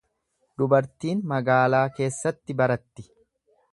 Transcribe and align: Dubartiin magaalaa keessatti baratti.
Dubartiin 0.61 1.21
magaalaa 1.33 1.83
keessatti 1.99 2.57
baratti. 2.63 3.07